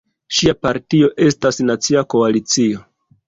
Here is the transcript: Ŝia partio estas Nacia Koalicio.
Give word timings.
Ŝia 0.37 0.53
partio 0.65 1.09
estas 1.27 1.61
Nacia 1.67 2.03
Koalicio. 2.17 2.81